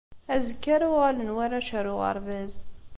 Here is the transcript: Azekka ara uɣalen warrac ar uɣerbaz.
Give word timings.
Azekka 0.33 0.69
ara 0.75 0.87
uɣalen 0.93 1.33
warrac 1.35 1.69
ar 1.79 1.85
uɣerbaz. 1.93 2.53